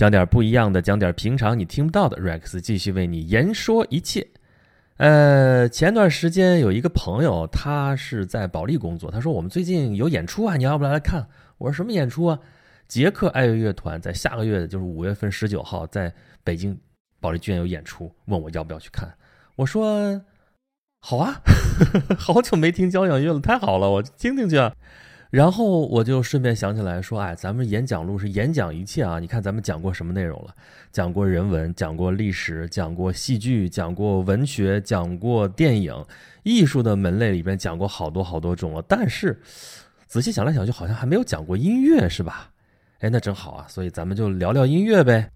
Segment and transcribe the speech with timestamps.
[0.00, 2.16] 讲点不一样的，讲点平常你听不到的。
[2.16, 4.26] Rex 继续为你言说一切。
[4.96, 11.28] 呃，前段时间有一个朋友，他是在保利工作，他说我们最近有演出啊，你要不来来看？
[11.58, 12.38] 我说什么演出啊？
[12.88, 16.10] 捷克爱乐乐团在下个月，就是五月份十九号，在
[16.42, 16.80] 北京
[17.20, 19.06] 保利剧院有演出，问我要不要去看？
[19.56, 20.18] 我说
[21.02, 21.42] 好啊，
[22.16, 24.74] 好久没听交响乐了，太好了，我听听去啊。
[25.30, 29.20] 然后我就顺便想起来说，哎，咱们演讲录是演讲一切啊！
[29.20, 30.52] 你看咱们讲过什么内容了？
[30.90, 36.04] 讲过人文，讲过历史，讲过戏剧，讲过文学，讲过电影，
[36.42, 38.82] 艺术的门类里边讲过好多好多种了。
[38.88, 39.40] 但是
[40.08, 42.50] 仔细想来想去，好像还没有讲过音乐，是吧？
[42.98, 45.30] 哎，那正好啊，所以咱们就聊聊音乐呗。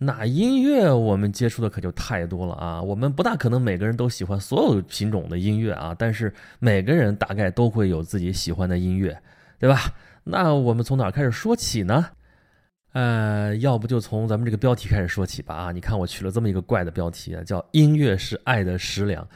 [0.00, 2.82] 那音乐我们接触的可就太多了啊！
[2.82, 9.18] 我们不大可能每个人都喜欢所有品种的音乐啊，但是每个人大概都会有自己喜欢的音乐。
[9.58, 9.92] 对吧？
[10.24, 12.06] 那我们从哪开始说起呢？
[12.92, 15.54] 呃，要不就从咱们这个标题开始说起吧。
[15.54, 19.26] 啊，你看我取了这么一个怪的标题啊，叫“音乐是爱的食粮”，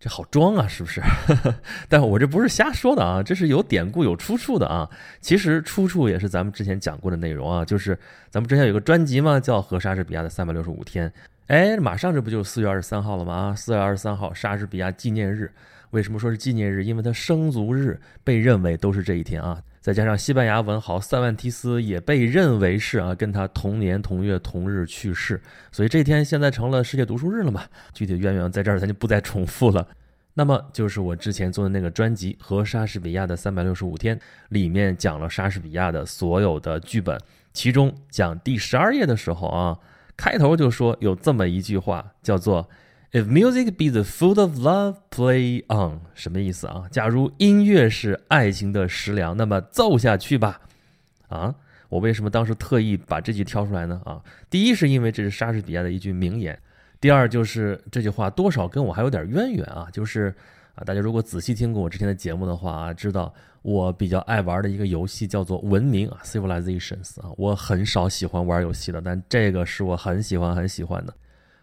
[0.00, 1.00] 这好装啊，是不是？
[1.88, 4.88] 但我这不是瞎说的啊，这是有典故、有出处的啊。
[5.20, 7.98] 其实出处也是咱们之前讲过的内容啊，就是
[8.30, 11.08] 咱们之前有个专辑嘛，叫《和莎士比亚的三百六十五天》。
[11.48, 13.34] 哎，马上这不就是四月二十三号了吗？
[13.34, 15.52] 啊，四月二十三号，莎士比亚纪念日。
[15.90, 16.84] 为什么说是纪念日？
[16.84, 19.62] 因为他生卒日被认为都是这一天啊。
[19.80, 27.64] 再加上西班牙文豪塞万提斯也被认为是啊，跟他同年同月同日去世，所以这天现在成了世界读书日了嘛。
[27.92, 29.86] 具体渊源在这儿咱就不再重复了。
[30.34, 34.18] 那么就是我之前做的那个专辑和莎士比亚的三百六十五天
[34.48, 37.20] 里面讲了莎士比亚的所有的剧本，
[37.52, 39.78] 其中讲第十二页的时候啊，
[40.16, 42.68] 开头就说有这么一句话叫做。
[43.14, 46.88] If music be the food of love, play on，什么意思啊？
[46.90, 50.62] 假如音乐是爱情的食粮，那么奏下去吧。
[51.28, 51.54] 啊，
[51.90, 54.00] 我为什么当时特意把这句挑出来呢？
[54.06, 56.58] 啊，第一是因为这是莎士比亚的一句名言，
[57.02, 59.88] 第二就是这句话多少跟我还有点渊源啊。
[59.92, 60.34] 就是
[60.74, 67.30] 啊，大家如果仔细听过我之前的节目的话啊，知道我比较爱玩的一个游戏叫做《文明》啊，Civilizations 啊。
[67.36, 71.14] 我很少喜欢玩游戏的，但这个是我很喜欢很喜欢的。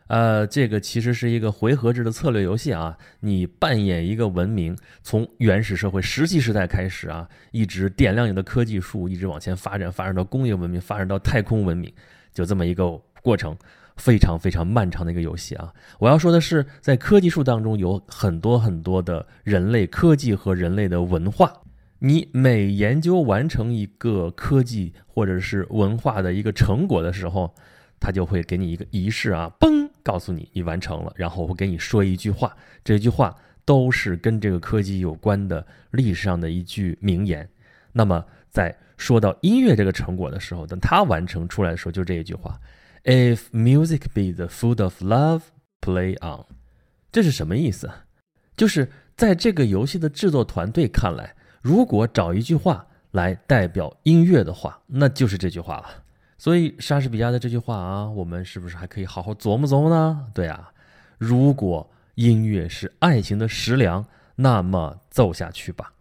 [0.08, 2.98] 呃，这个其实是一个回合制的策略游戏啊。
[3.20, 11.92] 你扮演一个文明，从原始社会石器时代开始啊，一直点亮你的科技树，一直往前发展，发展到工业文明，发展到太空文明，
[12.34, 12.90] 就这么一个
[13.22, 13.56] 过程，
[14.00, 15.72] 非常非常漫长的一个游戏啊。
[16.00, 21.54] 我要说的是，在科技树当中有很多很多的人类科技和人类的文化。
[22.00, 27.54] 你每研究完成一个科技或者是文化的一个成果的时候，
[28.00, 29.88] 他就会给你一个仪式啊，嘣。
[30.02, 37.48] 告诉你，你完成了，然后我会给你说一句话，这句话都是跟这个科技有关的历史上的一句名言。
[37.92, 42.60] 那么在说到音乐这个成果的时候，等它完成出来的时候，就这一句话
[43.04, 45.42] ：If music be the food of love,
[45.82, 46.46] play on。
[47.12, 47.90] 这是什么意思？
[48.56, 55.86] 就是在这个游戏的制作团队看来，如果找一句话来代表音乐的话，那就是这句话了。
[56.38, 60.26] 所以莎士比亚的这句话啊，我们是不是还可以好好琢磨琢磨呢？
[60.34, 60.72] 对啊，
[61.18, 64.06] 如果音乐是爱情的食粮，
[64.36, 65.94] 那么奏下去吧。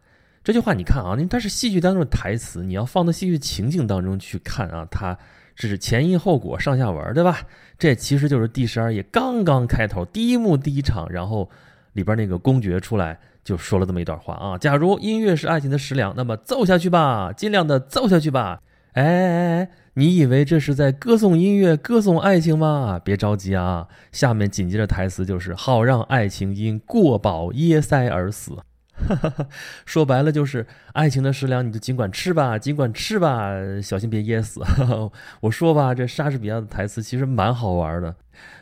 [0.44, 5.19] 这句话你看啊，因为它是戏剧当中的台词，你要放到戏剧情境当中去看啊，它
[5.66, 7.41] 是前因后果、上下文，对吧？
[7.78, 11.48] 这其实就是第十二页刚刚开头第一幕第一场，然后
[11.94, 18.60] 里边那个公爵出来就说了这么一段话啊：假如音乐是爱情的食粮，那么奏下去吧，尽量的奏下去吧。
[18.92, 19.70] 哎哎哎！
[19.94, 23.00] 你以为这是在歌颂音乐、歌颂爱情吗？
[23.04, 28.58] 别着急啊，下面紧接着台词就是“好让爱情因过饱噎塞而死”。
[29.86, 34.60] 说白了就是爱情的食粮，你就尽管吃吧，尽管吃吧，小心别噎死。
[35.41, 38.14] 我说吧，这莎士比亚的台词其实蛮好玩的。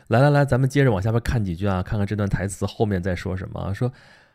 [0.07, 3.73] 来来来，咱们接着往下边看几句啊，看看这段台词后面在说什么。
[3.73, 3.91] 说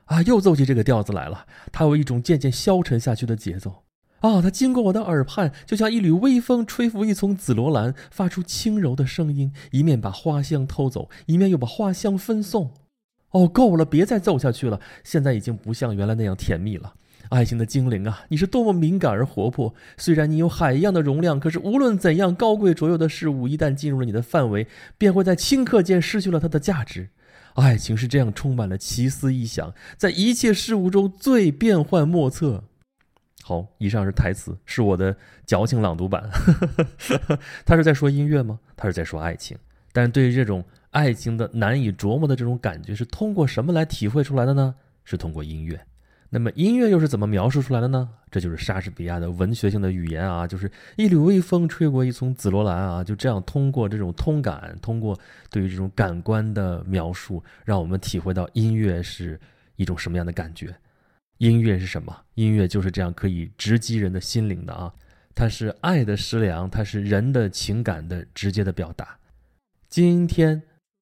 [0.07, 3.85] 啊，又奏起这个调子来了，它有一种渐渐消沉下去的节奏。
[4.21, 12.73] 啊，它经过我的耳畔，就像一缕微风吹拂一丛紫罗兰，发出轻柔的声音，一面把花香偷走，一面又把花香分送。
[13.33, 14.81] 哦，够了，别再奏下去了。
[15.05, 16.95] 现在已经不像原来那样甜蜜了。
[17.29, 19.75] 爱情的精灵啊，你是多么敏感而活泼！
[19.97, 24.67] 虽然你有海一样的容量，可是无论怎样高贵卓越的事物，一旦进入了你的范围，
[24.99, 27.09] 便会在顷刻间失去了它的价值。
[27.55, 32.65] 爱情是这样，充满了奇思异想，在一切事物中最变幻莫测。
[33.43, 36.29] 好，以上是台词，是我的矫情朗读版。
[37.65, 38.59] 他是在说音乐吗？
[38.77, 39.57] 他是在说爱情。
[39.93, 40.63] 但是对于这种
[40.93, 44.75] 爱情的难以琢磨的这种感觉，是通过什么来体会出来的呢？
[45.05, 45.79] 是通过音乐。
[46.35, 48.09] 那么音乐又是怎么描述出来的呢？
[48.31, 55.19] 这就是莎士比亚的文学性的语言啊，就是一缕微风吹过一丛紫罗兰啊，就这样通过这种通感，通过
[55.51, 59.39] 对于这种感官的描述，让我们体会到音乐是
[59.77, 60.75] 一种什么样的感觉。
[61.39, 62.17] 音乐是什么？
[62.35, 64.93] 音乐就是这样可以直击人的心灵的啊，
[65.35, 69.19] 它是爱的食粮，它是人的情感的直接的表达。
[69.89, 70.63] 今天。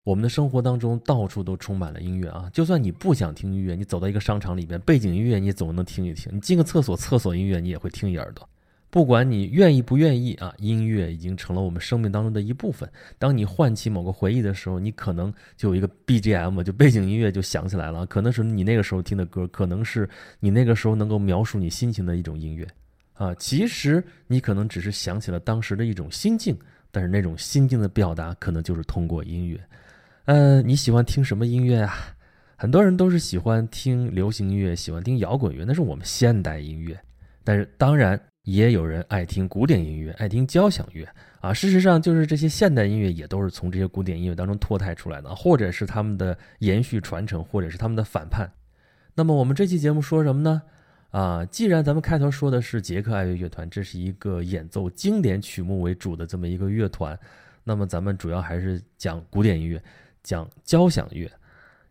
[0.09, 2.49] 我们的生活当中到处都充满了音乐啊！
[2.51, 6.35] 就算你不想听音乐，你走到一个商场里边，背景音乐你总能听一听。
[6.35, 8.49] 你进个厕所，厕所音乐你也会听一耳朵。
[8.89, 12.91] 不管你愿意不愿意啊，音乐已经成了我们生命当中的一部分。
[13.19, 18.07] 当你唤起某个回忆的时候，你可能就有一个 BGM，就背景音乐就响起来了。
[18.07, 20.09] 可能是你那个时候听的歌，可能是
[20.41, 22.67] 你那个时候能够描述你心情的一种音乐
[23.13, 23.35] 啊。
[23.35, 26.57] 其实你可能只是想起了当时的一种心境，
[26.91, 29.61] 但是那种心境的表达，可能就是通过音乐。
[30.29, 32.15] 嗯，你喜欢听什么音乐啊？
[32.55, 37.01] 很多人都是喜欢听流行音乐，喜欢听摇滚乐，那是我们现代音乐。
[37.43, 41.09] 但是当然也有人爱听古典音乐，爱听交响乐
[41.41, 41.55] 啊。
[41.55, 48.53] 事实上，就是这些现代音乐也都是从这些古典音乐当中脱胎出来的，或者是他们的延续传承，或者是他们的反叛。
[49.15, 50.61] 那么我们这期节目说什么呢？
[51.09, 57.19] 啊，既然咱们开头说的是捷克爱乐乐团，这是一个演奏经典曲目为主的这么一个乐团，
[57.65, 59.83] 那么咱们主要还是讲古典音乐。
[60.29, 61.27] 讲交响乐，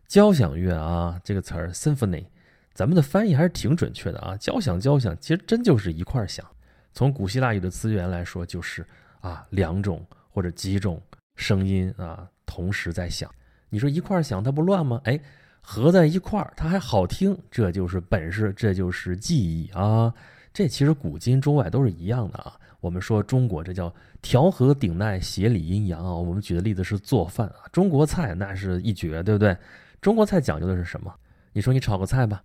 [0.06, 2.24] 交响乐啊，这个词儿 symphony，
[2.72, 4.36] 咱们的翻译还是挺准确的啊。
[4.36, 6.46] 交响，交响，其实真就是一块儿响。
[6.94, 8.86] 从古希腊语的资源来说，就是
[9.18, 11.02] 啊两种或者几种
[11.34, 13.28] 声音啊同时在响。
[13.70, 15.00] 你说一块儿响，它不乱吗？
[15.02, 15.18] 哎，
[15.60, 20.14] 合在一块儿，它还好听，这就是本事，这就是技艺啊。
[20.52, 22.54] 这其实古今中外都是一样的啊。
[22.80, 23.92] 我们说中国这叫
[24.22, 26.14] 调和顶耐，协理阴阳啊。
[26.14, 29.56] 我们举的例子是做饭啊，中国菜那是一绝，对不对？
[30.00, 31.12] 中国菜讲究的是什么？
[31.52, 32.42] 你说你炒个菜吧，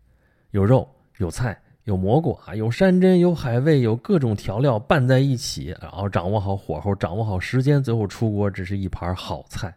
[0.52, 9.76] 有肉有菜有蘑菇啊，有山珍有海味，有各种调料拌在一起，然后掌握好火候，掌握好时间，最后出锅只是一盘好菜。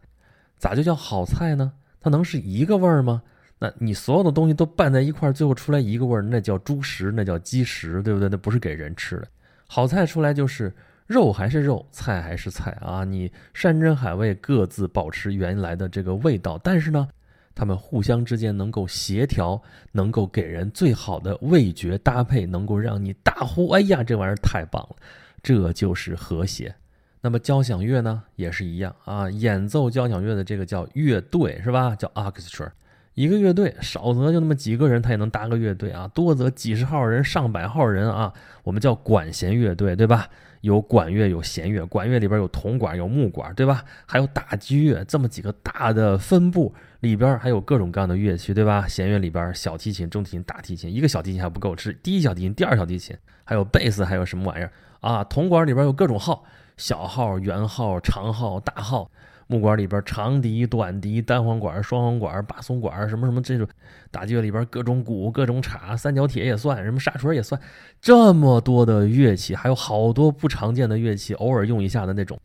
[0.57, 1.71] 咋就叫好菜呢？
[2.01, 3.23] 它能是一个味儿吗？
[3.59, 8.29] 那你所有的东西都拌在一块儿，最后出来一个味儿，那叫猪食，那叫鸡食，对不对？
[8.29, 9.29] 那不是给人吃的。
[9.67, 10.75] 好菜出来就是
[11.07, 13.05] 肉还是肉，菜还是菜啊！
[13.05, 17.09] 你山珍海味各自保持原来的这个味道，但是呢，
[17.55, 19.61] 它们互相之间能够协调，
[19.93, 24.97] 能够给人最好的味觉搭配，能够让你大呼：“哎呀，这玩意儿太棒了！”
[25.43, 26.75] 这就是和谐。
[27.21, 31.95] 那么交响乐呢，也是一样啊，演奏交响乐的这个叫乐队是吧？
[31.97, 32.69] 叫 orchestra。
[33.17, 38.31] 一个乐队少则就那么几个人，他也能搭个乐队啊；多则几十号人、上百号人啊。
[38.63, 40.29] 我们叫管弦乐队，对吧？
[40.61, 41.87] 有管乐，有弦乐。
[41.87, 43.83] 管乐里边有铜管，有木管，对吧？
[44.05, 48.87] 还有打击乐，这么几个大的分部里边还有各种各样的乐器，对吧？
[48.87, 54.71] 弦乐里边小提琴、中提琴、大提琴，一个小提琴还不够，是第一小提琴、第二小提琴，还有贝斯，还有什么玩意儿
[55.01, 55.25] 啊？
[55.25, 56.45] 铜管里边有各种号，
[56.77, 59.11] 小号、圆号、长号、大号。
[59.49, 63.67] 木管里边长笛、短笛、单簧管、双簧管、巴松管，什么什么这种
[64.11, 67.61] 打击乐里边各种鼓、各种镲、三角铁也算，什么沙锤也算，
[68.01, 72.41] 这么多的乐器，还有好多不常见的乐器，偶尔用一下的那种，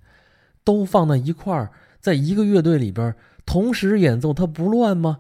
[0.64, 3.16] 都放在一块儿，在一个乐队里边
[3.46, 5.18] 同时演奏，它不乱吗？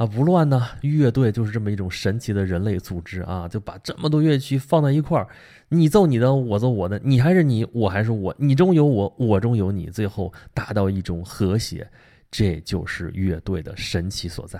[0.00, 0.66] 啊，不乱呢！
[0.80, 5.28] 乐队就是这么一种神奇的人类组织啊，就把这么多乐器放在一块儿，
[5.68, 11.86] 你奏你的，我奏我的，你还是你，我还是我，你中有我，我中有你，最后达到一种和谐，
[12.30, 14.58] 这就是乐队的神奇所在。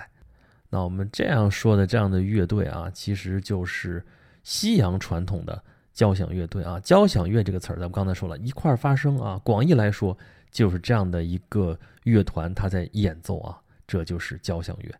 [0.69, 4.05] 那我们这样说的这样的乐队啊，其实就是
[4.43, 5.59] 西洋传统的
[5.91, 6.79] 交响乐队啊。
[6.81, 10.15] 交响乐这个词儿，咱们刚才说了一块儿发声啊，广义来说
[10.51, 14.93] 就是这样的一个乐团，它在演奏啊，这就是交响乐。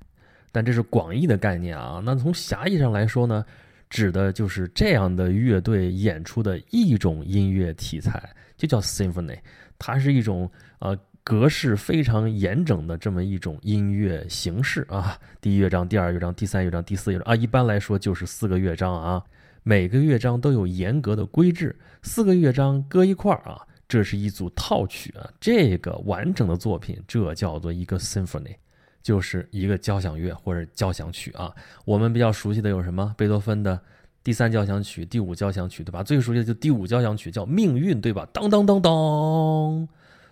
[0.51, 3.45] 但这是广义的概念啊，那从狭义上来说呢，
[3.89, 9.37] 指的就是这样的乐队演出的一种音乐题材，就叫 symphony。
[9.79, 15.17] 它是一种呃格式非常严整的这么一种音乐形式啊。
[15.39, 19.23] 第一乐章、第二乐章、第三乐章、第四乐章啊，一般来说就是四个乐章啊。
[19.63, 25.29] 每个乐章都有严格的规制，四个乐章搁一块儿啊，这是一组套曲啊。
[25.39, 28.55] 这个完整的作品，这叫做一个 symphony。
[29.01, 31.51] 就是一个交响乐或者交响曲啊，
[31.85, 33.15] 我们比较熟悉的有什么？
[33.17, 33.79] 贝多芬的
[34.23, 36.03] 第三交响曲、第五交响曲，对吧？
[36.03, 38.27] 最熟悉的就第五交响曲叫《命运》，对吧？
[38.31, 39.87] 当当当当，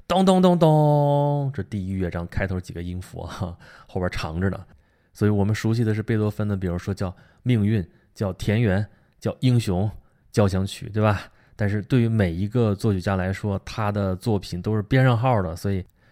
[0.06, 3.58] 当当当当，这第一乐章开头几个音符啊，
[3.90, 4.64] 后边长着呢。
[5.14, 7.10] 所以我们熟悉的是贝多芬的，比如说叫
[7.42, 7.82] 《命运》、
[8.14, 8.84] 叫《田园》、
[9.20, 9.86] 叫《英雄》
[10.32, 11.24] 交响曲，对吧？
[11.56, 15.84] 但是对于每一个作曲家来说，他的作品都是编上号的，所以。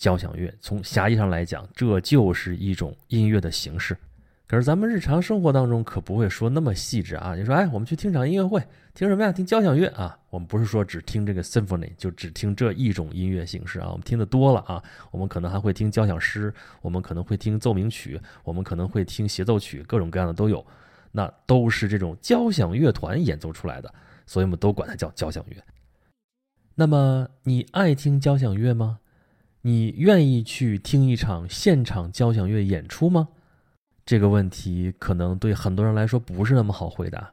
[0.00, 3.94] 交响乐从狭义上来讲，这就是一种音乐的形式。
[4.46, 7.36] 可是咱们日常生活当中可不会说那么细致啊！
[7.36, 8.60] 你说，哎，我们去听场音乐会，
[8.94, 9.30] 听什么呀？
[9.30, 10.18] 听交响乐啊！
[10.30, 13.88] 我们不是说只听这个 symphony，就只听这一种音乐形式啊。
[13.90, 20.64] 我们听的多了啊，我们可能还会听交响诗，我们可能会听奏鸣曲，我们可能会听协奏曲，各种各样的都有。
[21.12, 23.94] 那都是这种交响乐团演奏出来的，
[24.26, 25.62] 所以我们都管它叫交响乐。
[26.74, 28.98] 那么你爱听交响乐吗？
[29.62, 33.28] 你愿意去听一场现场交响乐演出吗？
[34.06, 37.30] 这个问题可能对很多人来说不是那么好回答，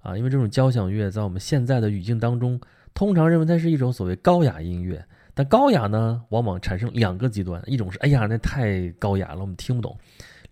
[0.00, 2.58] 啊，因为这种交响乐在我们现在的语境当中，
[2.94, 5.04] 通常认为它是一种所谓高雅音乐。
[5.34, 9.94] 但高雅呢，往往产生两个极端：一种是哎呀，那太高雅了，我们听不懂；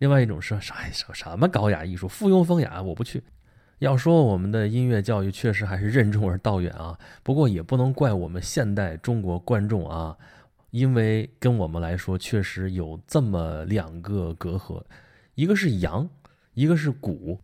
[0.00, 3.24] 另外一种是啥什什么高雅艺术，附庸风雅，我不去。
[3.78, 10.14] 要说我们的音乐教育确实还是任重而道远啊，不过也不能怪我们现代中国观众啊。
[10.74, 14.82] 因为跟我们来说，确实有这么两个隔阂，
[15.36, 16.10] 一个是阳，
[16.54, 17.38] 一个是古。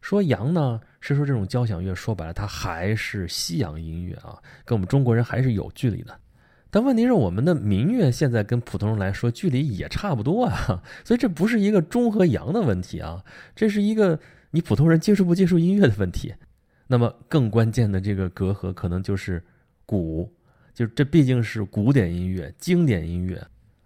[0.00, 6.16] 说阳呢，是说这种交响乐，说白了，它还是西洋音乐啊，跟我们中国人还是有距离的。
[6.70, 13.24] 但问题是，我们的民乐现在跟普通人来说，距离也差不多啊， 所以这不是一个中和洋的问题啊，
[13.56, 14.20] 这是一个
[14.52, 16.32] 你普通人接受不接受音乐的问题。
[16.86, 19.44] 那么更关键的这个隔阂，可能就是
[19.84, 20.32] 古。
[20.76, 23.42] 就这毕竟是古典音乐、经典音乐，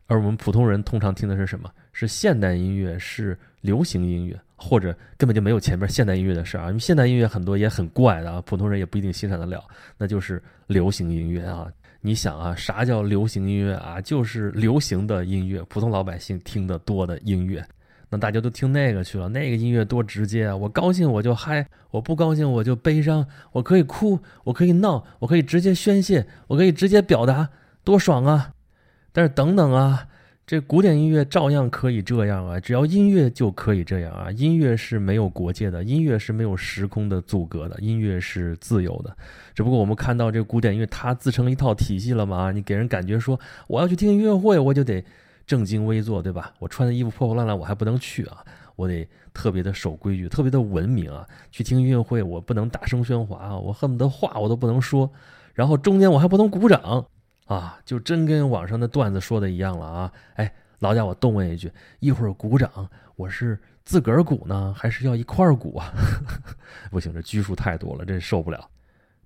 [0.08, 1.72] 而我们普通人通常听的是什么？
[1.92, 6.66] 是现代音乐，是流行音乐，或者根本就没有前面现代音乐的事啊。
[6.66, 9.64] 因为现代音乐很多也很怪的啊，普通人也不一定欣赏得了。
[9.96, 11.68] 那就是流行音乐啊。
[12.00, 14.00] 你想啊，啥叫流行音乐啊？
[14.00, 17.64] 就是流行的音乐，普通老百姓听得多的音乐。
[18.12, 20.56] 那大家都听那个去了，那个音乐多直接啊！
[20.56, 27.50] 我高兴我就嗨，我不高兴我就悲伤，我可以哭，我可以闹，我可以直接宣泄，我可以直接表达，
[27.84, 28.52] 多爽啊！
[29.12, 30.08] 但是等等啊，
[30.44, 34.28] 这古典音乐照样可以这样啊，只要音乐就可以这样啊！
[34.32, 39.16] 音乐是没有国界的，音乐是没有时空的阻隔的，音乐是自由的。
[39.54, 42.50] 只不过我们看到这古典音乐，它自成一套体系了嘛？
[42.50, 43.38] 你给人感觉说，
[43.68, 45.04] 我要去听音乐会，我就得。
[45.50, 46.54] 正襟危坐，对吧？
[46.60, 48.44] 我穿的衣服破破烂烂，我还不能去啊！
[48.76, 49.04] 我得
[49.34, 51.26] 特别的守规矩，特别的文明啊！
[51.50, 53.58] 去听音乐会，我不能大声喧哗啊！
[53.58, 55.10] 我恨不得话我都不能说，
[55.52, 57.04] 然后中间我还不能鼓掌
[57.46, 57.80] 啊！
[57.84, 60.12] 就真跟网上的段子说的一样了啊！
[60.36, 65.92] 哎，老贾，我动问一句，一会儿鼓掌，我是自个儿鼓呢，还是要一块儿鼓啊？
[66.92, 68.70] 不行，这拘束太多了，真受不了。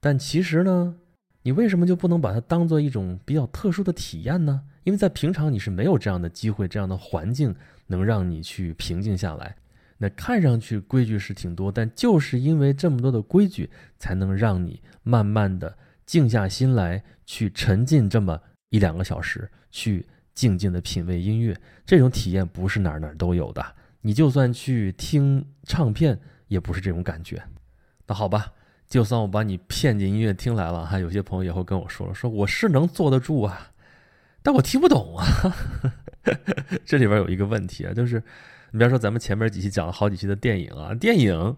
[0.00, 0.94] 但其实呢，
[1.42, 4.62] 你为什么就不能把它当做一种比较特殊的体验呢？
[4.84, 7.54] 因为在平常你是没有这样的机会、这样的环境
[7.86, 9.56] 能让你去平静下来。
[9.98, 18.38] 那看上去规矩是挺多，但就是因为这么多的规矩，才能让你慢慢的静下心来，去沉浸这么
[18.70, 21.56] 一两个小时，去静静的品味音乐。
[21.86, 23.64] 这种体验不是哪儿哪儿都有的。
[24.02, 27.42] 你就算去听唱片，也不是这种感觉。
[28.06, 28.52] 那好吧，
[28.86, 33.70] 就算我把你骗进音乐厅来了，哈，有些朋友也会跟我说了，说我是能坐得住啊。
[34.44, 35.24] 但我听不懂啊，
[36.84, 38.22] 这里边有一个问题啊，就是
[38.72, 41.56] 你比方说咱们前面几期讲了好几期的电影啊，电影，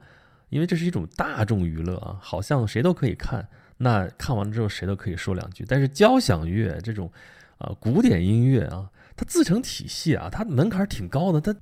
[0.51, 5.65] 因为这是一种大众娱乐啊，好像谁都可以看，那看完了之后谁都可以说两句。
[5.67, 7.11] 但是交响乐这种
[7.59, 11.41] 啊古典音乐啊，它自成体系啊，它门槛挺高的。
[11.41, 11.53] 它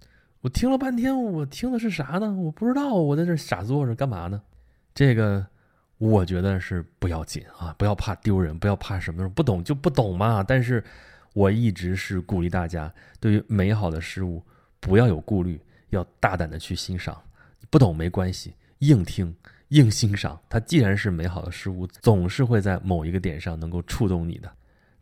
[0.43, 2.31] 我听了半天，我听的是啥呢？
[2.35, 4.43] 我不知道，我在这傻坐着干嘛呢？
[4.95, 5.47] 这个。
[5.99, 10.43] 我觉得是不要紧啊，不要怕丢人，不要怕什么，不懂就不懂嘛。
[10.43, 10.83] 但是，
[11.35, 14.43] 我一直是鼓励大家，对于美好的事物
[14.81, 15.61] 不要有顾虑，
[15.91, 17.21] 要大胆的去欣赏。
[17.69, 19.35] 不懂没关系，硬听
[19.69, 20.41] 硬欣赏。
[20.49, 24.50] 它既然是美好的事物，总是会在某一个点上能够触动你的。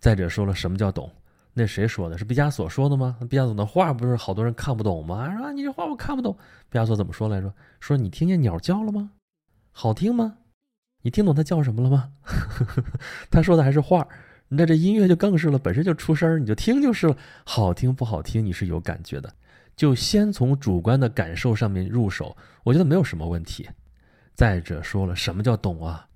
[0.01, 1.09] 再者说了，什么叫懂？
[1.53, 2.17] 那谁说的？
[2.17, 3.19] 是毕加索说的吗？
[3.29, 5.37] 毕加索的画不是好多人看不懂吗？
[5.37, 6.33] 说你这画我看不懂。
[6.71, 7.53] 毕加索怎么说来着？
[7.79, 9.11] 说你听见鸟叫了吗？
[9.71, 10.39] 好听吗？
[11.03, 12.11] 你听懂他叫什么了吗？
[13.31, 14.07] 他说的还是话，
[14.55, 19.33] 那这音乐就更是了，本身就出声你就听就是了，好听不好听你是有感觉的，
[19.75, 23.69] 就先从主观的感受上面入手，我觉得没有什么问题。
[24.35, 26.07] 再者说了，什么叫懂啊？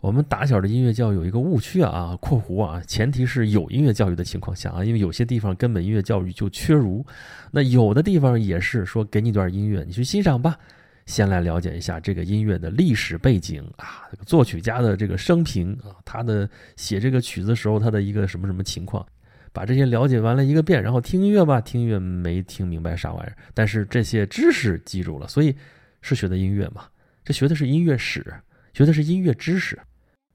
[0.00, 7.04] 我们打小的音乐教育有一个误区啊（括弧啊），前提是有音乐教育的情况下啊，因为有些地方根本音乐教育就缺如，
[7.52, 10.58] 那有的地方也是说给你段音乐，你去欣赏吧。
[11.06, 19.06] 先来了解一下这个音乐的历史背景啊，作曲家的这个生平啊，他的写这个曲子时候他的一个什么什么情况，
[19.52, 25.54] 把这些了解完了一个遍，然后听音乐吧，听音乐没听明白啥玩意儿，但是这些知识记住了，所以
[26.00, 26.84] 是学的音乐嘛，
[27.22, 28.34] 这学的是音乐史，
[28.72, 29.78] 学的是音乐知识。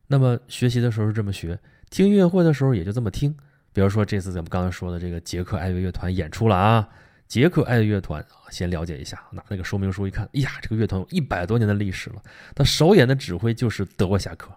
[0.07, 1.59] 那么学习的时候是这么学，
[1.89, 3.35] 听音乐会的时候也就这么听。
[3.73, 6.87] 比如说这次咱们刚才说的这个捷克爱乐乐团演出了啊。
[7.29, 12.21] 捷克爱乐乐团啊，先了解一下，拿那个说明书一看，哎呀，这个乐团有一百多年的历史了。
[12.55, 14.49] 他首演的指挥就是德沃夏克，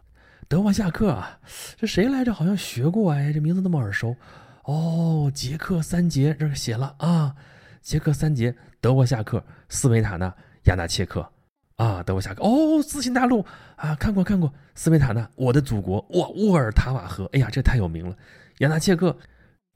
[0.48, 1.38] 德沃夏克啊，
[1.76, 2.32] 这谁来着？
[2.32, 4.16] 好像学过哎，这名字那么耳熟。
[4.64, 7.34] 哦，捷克三杰这写了啊，
[7.82, 11.30] 捷克三杰，德沃夏克、斯维塔纳、亚纳切克
[11.76, 12.42] 啊，德沃夏克。
[12.42, 13.44] 哦，自信大陆
[13.76, 18.16] 啊，看过看过，斯维塔纳，我的祖国，哇，沃尔塔瓦河，哎呀，这太有名了。
[18.60, 19.14] 亚纳切克，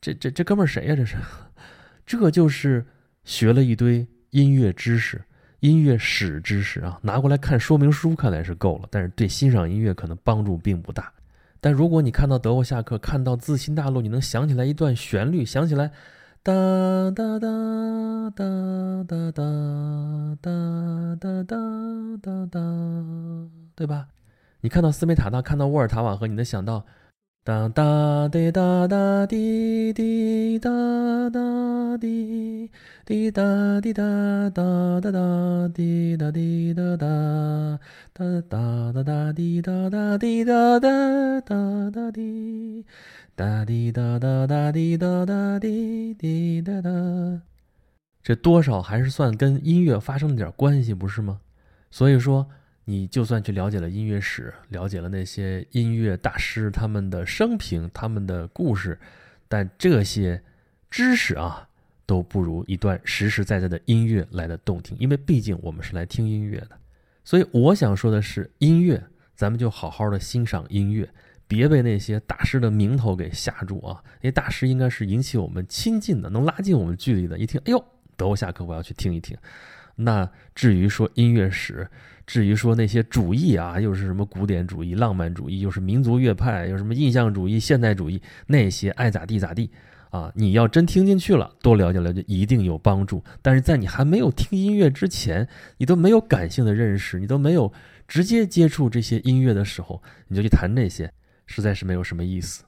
[0.01, 0.97] 这这这哥们儿谁呀？
[0.97, 1.17] 这是。
[2.07, 2.87] 这就是
[3.25, 5.21] 学了一堆音乐知识、
[5.59, 11.13] 音乐史知识啊，拿过来看说明书，看来是够了，但是对欣赏音乐可能帮助并不大。
[11.61, 15.91] 但如果你看到德沃夏克，看到自新大陆，你能想起来一段旋律，想起来
[16.45, 16.53] 哒
[17.11, 22.61] 哒哒哒哒哒哒哒哒哒哒，
[23.75, 24.07] 对吧？
[24.61, 26.87] 你看到斯梅塔纳，看到沃尔塔瓦河，你能想到。
[27.47, 30.69] 哒哒滴哒哒滴滴哒
[31.31, 32.69] 哒滴
[33.05, 34.03] 滴哒滴哒
[34.51, 37.79] 哒哒哒滴哒滴哒哒
[38.13, 42.85] 哒哒哒哒滴哒哒滴哒哒哒哒滴
[43.37, 46.91] 哒滴哒哒哒滴哒哒滴滴哒哒，
[48.25, 51.39] 这多少还是算跟音乐发生了点关系，不是吗？
[51.93, 52.49] 所以说。
[52.89, 58.97] 你就算去了解了音乐史，了解了那些音乐大师他们的生平、他们的故事，
[59.49, 60.41] 但这些
[60.89, 61.69] 知识啊，
[62.07, 64.97] 都不如一段实实在在的音乐来的动听。
[65.01, 66.71] 因为毕竟我们是来听音乐的，
[67.25, 69.03] 所以我想说的是，音乐
[69.35, 71.09] 咱们就好好的欣赏音乐，
[71.49, 74.01] 别被那些大师的名头给吓住啊！
[74.21, 77.37] 那些大师应该是引起我们亲近的，能拉近我们距离的。
[77.37, 77.85] 一听，哎呦，
[78.17, 79.37] 等我下课，我要去听一听。
[79.97, 81.89] 那至于说音乐史，
[82.27, 89.71] 至于说那些主义啊，又是什么古典主义、浪漫主义，又是民族乐派，又什么印象主义、现代主义，那些爱咋地咋地
[90.11, 90.31] 啊！
[90.35, 93.23] 你要真听进去了，多了解了解，一定有帮助。
[93.41, 97.73] 但是在你还没有听音乐之前，你都没有感性的认识，你都没有
[98.07, 101.11] 直接接触这些音乐的时候，你就去谈那些，
[101.47, 102.65] 实在是没有什么意思。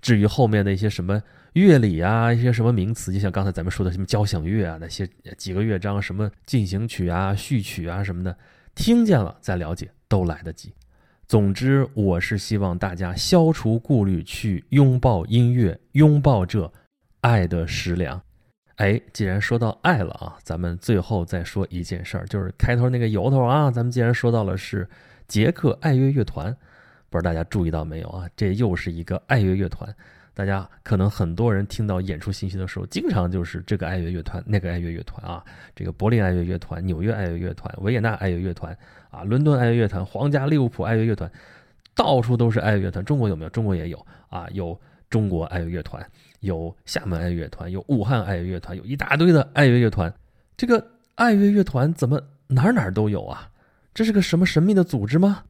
[0.00, 1.22] 至于后面那些什么，
[1.54, 8.36] 乐理啊，一些什么名词，就像刚才咱们说的什么交响乐啊，那些几个乐章，什么进行曲啊、序曲啊什么的，
[8.74, 10.72] 听见了再了解都来得及。
[11.26, 16.72] 总之，我是希望大家消除顾虑，去拥抱音乐，拥抱这
[17.20, 18.20] 爱的食粮。
[18.76, 24.88] 哎，既然说到爱了啊，咱们最后再说一件事儿，就是开头那个由头啊，咱们既然说到了是
[25.28, 26.56] 捷克爱乐乐团，
[27.10, 28.28] 不知道大家注意到没有啊？
[28.34, 29.94] 这又是一个爱乐乐团。
[30.32, 38.76] 大家可能很多人听到演出信息的时候，经常就是这个爱乐乐团、那个爱乐乐团啊，这个柏林爱乐乐团、纽约爱乐乐团、维也纳爱乐乐团
[39.10, 41.30] 啊、伦敦爱乐乐团、皇家利物浦爱乐乐团，
[41.94, 43.04] 到处都是爱乐乐团。
[43.04, 43.50] 中国有没有？
[43.50, 46.04] 中国也有啊，有中国爱乐乐团，
[46.40, 50.12] 有厦门爱乐乐团，有武汉爱乐乐团，有一大堆的爱乐乐团。
[50.56, 53.50] 这个爱乐乐团怎么哪哪都有啊？
[53.92, 55.42] 这是个什么神秘的组织吗？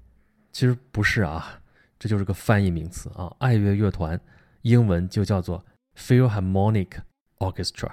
[0.53, 1.61] 其实不是啊，
[1.99, 4.19] 这就是个翻译名词啊，爱乐乐团。
[4.62, 5.64] 英文就叫做
[5.96, 6.99] Philharmonic
[7.38, 7.90] Orchestra。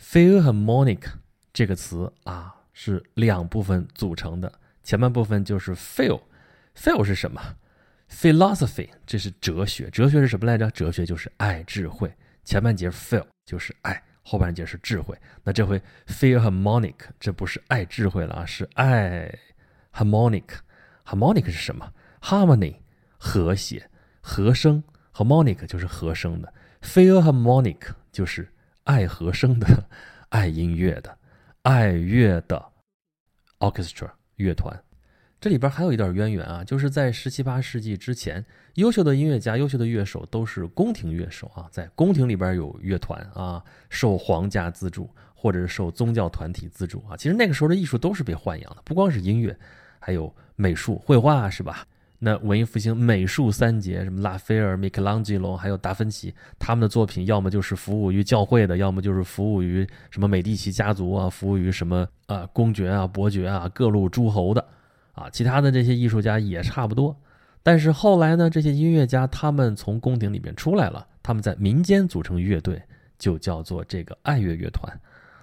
[0.00, 1.02] Philharmonic
[1.52, 7.56] 这个词啊是两部分组成的，前半部分就是 Phil，Phil 是什么
[8.10, 10.70] ？Philosophy 这是哲学，哲学是什么来着？
[10.70, 12.12] 哲学就是爱智慧。
[12.44, 15.16] 前半节 Phil 就是爱，后半节是智慧。
[15.44, 19.38] 那这回 Philharmonic 这不是爱智慧了啊，是爱
[19.92, 20.44] harmonic。
[21.04, 21.92] harmonic 是什么
[22.22, 22.76] ？Harmony
[23.18, 24.82] 和谐，和声。
[25.20, 27.76] Harmonic 就是和声的，Philharmonic
[28.10, 28.48] 就是
[28.84, 29.84] 爱和声的、
[30.30, 31.18] 爱音乐的、
[31.60, 32.72] 爱乐的
[33.58, 34.82] orchestra 乐团。
[35.38, 38.42] 这里边还有一段渊源啊，就是在十七八世纪之前，
[38.76, 47.14] 优秀的音乐家、优秀的乐手都是宫廷乐手啊，在宫廷里边有乐团啊，受皇家资助或者是受宗教团体资助啊。
[47.14, 49.54] 其实那个时候的艺术都是被豢养的，不光是音乐，
[49.98, 51.86] 还有美术、绘画，是吧？
[52.22, 64.62] 那文艺复兴美术三杰，什么拉斐尔、米开朗基罗，还有达芬奇，他们的作品要么就是服务于教会的，要么就是服务于什么美第奇家族啊，服务于什么啊公爵啊、伯爵啊、各路诸侯的，
[65.12, 67.16] 啊，其他的这些艺术家也差不多。
[67.62, 72.82] 但是后来呢，这些音乐家他们从宫廷里面出来了，他们在民间组成乐队，
[73.18, 75.00] 就叫做这个爱乐乐团。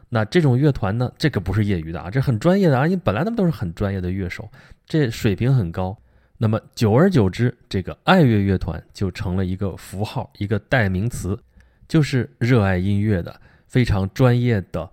[0.09, 4.47] 那这种乐团呢，这个不是业余的啊，这很专业的啊，因为本来他们都是很专业的乐手，
[4.85, 5.97] 这水平很高。
[6.37, 11.39] 那么久而久之，这个爱乐乐团就成了一个符号，一个代名词，
[11.87, 14.89] 就是热爱音乐的非常专业的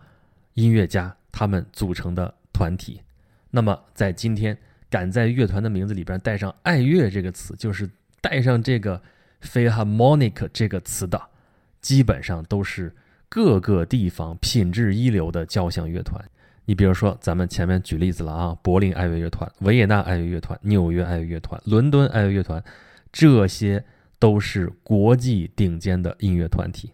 [0.54, 3.00] 音乐家他们组成的团体。
[3.50, 4.56] 那么在今天。
[4.90, 9.02] 敢在乐团的名字里边带上“爱乐”这个词，就是带上这个
[9.42, 11.20] “philharmonic” 这个词的，
[11.80, 12.94] 基本上都是
[13.28, 16.24] 各个地方品质一流的交响乐团。
[16.66, 22.62] 你比如说，咱们前面举例子了啊，柏林爱乐乐团、维也纳爱乐乐团、纽约爱乐乐团、伦敦爱乐乐团，
[23.12, 23.84] 这些
[24.18, 26.92] 都是国际顶尖的音乐团体。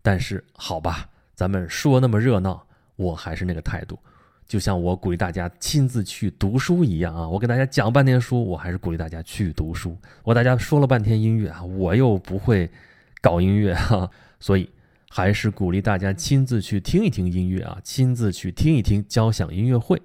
[0.00, 3.98] 但是，好吧，咱们说那么热闹，我还是那个态度。
[4.46, 9.98] 就像我鼓励大家亲自去读书一样啊，我给大家讲半天书，我还是鼓励大家去读书。
[10.22, 12.70] 我大家说了半天音乐啊，我又不会
[13.22, 14.70] 搞音乐哈，所以
[15.16, 20.02] 还是鼓励大家亲自去听一听音乐啊，亲自去听一听交响音乐会。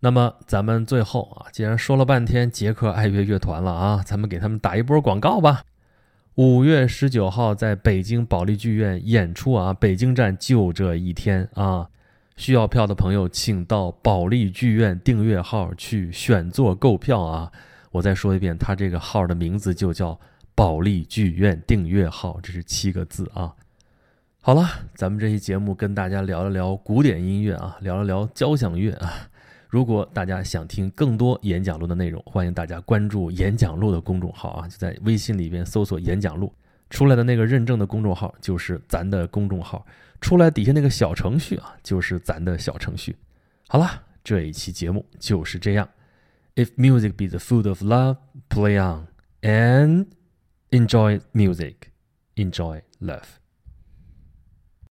[0.00, 5.64] 那么咱们最后啊，既然说了半天捷克爱乐乐团了啊，咱们给他们打一波广告吧。
[6.36, 11.86] 五月十九号在北京保利剧院演出啊，北京站就这一天啊。
[12.38, 17.52] 需要票的朋友，请到保利剧院订阅号去选座购票啊！
[17.90, 20.18] 我再说一遍，它这个号的名字就叫
[20.54, 23.52] 保利剧院订阅号，这是七个字啊。
[24.40, 29.28] 好了，咱们这期节目跟大家聊了聊古典音乐啊，聊了聊交响乐啊。
[29.68, 36.50] 如果大家想听更多演讲录的内容，欢迎大家关注演讲录的公众号啊，就在微信里边搜索演讲录，
[36.88, 39.84] 出来的那个认证的公众号就是咱的公众号。
[40.20, 43.14] 出来底下那个小程序啊，就是咱的小程序。
[43.68, 45.86] 好了，这一期节目就是这样。
[46.54, 48.16] If music be the food of love,
[48.48, 49.08] play on
[49.42, 50.06] and
[50.70, 51.74] enjoy music,
[52.36, 53.37] enjoy love.